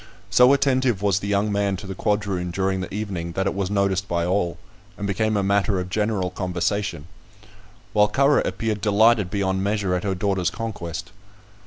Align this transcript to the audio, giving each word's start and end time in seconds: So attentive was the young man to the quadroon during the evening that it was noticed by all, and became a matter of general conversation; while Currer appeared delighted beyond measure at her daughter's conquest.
So 0.31 0.51
attentive 0.51 1.03
was 1.03 1.19
the 1.19 1.27
young 1.27 1.51
man 1.51 1.77
to 1.77 1.85
the 1.85 1.93
quadroon 1.93 2.49
during 2.49 2.81
the 2.81 2.91
evening 2.91 3.33
that 3.33 3.45
it 3.45 3.53
was 3.53 3.69
noticed 3.69 4.07
by 4.07 4.25
all, 4.25 4.57
and 4.97 5.05
became 5.05 5.37
a 5.37 5.43
matter 5.43 5.79
of 5.79 5.91
general 5.91 6.31
conversation; 6.31 7.05
while 7.93 8.07
Currer 8.09 8.39
appeared 8.39 8.81
delighted 8.81 9.29
beyond 9.29 9.63
measure 9.63 9.93
at 9.93 10.03
her 10.03 10.15
daughter's 10.15 10.49
conquest. 10.49 11.11